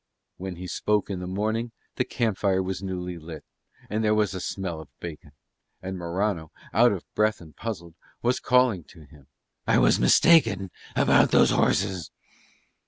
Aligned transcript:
When 0.37 0.55
he 0.55 0.65
spoke 0.65 1.11
in 1.11 1.19
the 1.19 1.27
morning 1.27 1.73
the 1.97 2.03
camp 2.03 2.39
fire 2.39 2.63
was 2.63 2.81
newly 2.81 3.19
lit 3.19 3.45
and 3.87 4.03
there 4.03 4.15
was 4.15 4.33
a 4.33 4.41
smell 4.41 4.79
of 4.81 4.89
bacon; 4.99 5.33
and 5.79 5.95
Morano, 5.95 6.51
out 6.73 6.91
of 6.91 7.05
breath 7.13 7.39
and 7.39 7.55
puzzled, 7.55 7.93
was 8.23 8.39
calling 8.39 8.83
to 8.85 9.01
him. 9.01 9.05
"Master," 9.11 9.11
he 9.13 9.17
said, 9.67 9.75
"I 9.75 9.77
was 9.77 9.99
mistaken 9.99 10.71
about 10.95 11.29
those 11.29 11.51
horses." 11.51 12.09